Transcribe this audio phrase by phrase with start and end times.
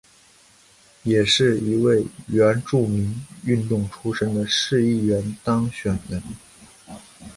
[1.03, 6.23] 也是第一位原住民运动出身的市议员当选人。